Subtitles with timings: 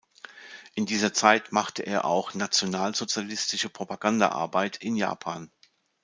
[0.73, 5.51] In dieser Zeit machte er auch nationalsozialistische Propagandaarbeit in Japan.